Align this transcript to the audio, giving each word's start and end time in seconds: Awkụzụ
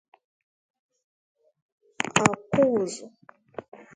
Awkụzụ 2.21 3.05